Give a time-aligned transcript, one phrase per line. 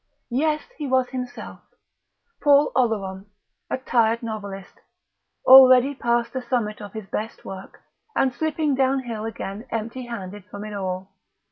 [0.31, 1.59] Yes, he was himself,
[2.41, 3.27] Paul Oleron,
[3.69, 4.79] a tired novelist,
[5.45, 7.81] already past the summit of his best work,
[8.15, 11.11] and slipping downhill again empty handed from it all.